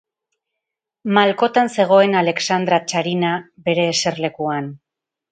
Malkotan 1.17 1.67
zegoen 1.75 2.17
Alexandra 2.21 2.79
tsarina 2.93 3.33
bere 3.67 3.85
eserlekuan. 3.91 4.73